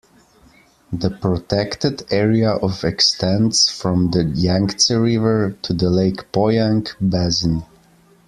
The 0.91 1.11
protected 1.11 2.11
area 2.11 2.49
of 2.53 2.83
extends 2.83 3.69
from 3.69 4.09
the 4.09 4.23
Yangtze 4.23 4.91
River 4.95 5.55
to 5.61 5.73
the 5.73 5.91
Lake 5.91 6.31
Poyang 6.31 6.87
basin. 6.99 7.63